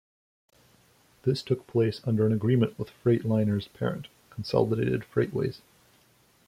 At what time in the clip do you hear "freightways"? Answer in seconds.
5.03-5.61